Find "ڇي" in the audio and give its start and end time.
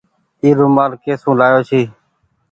1.69-1.81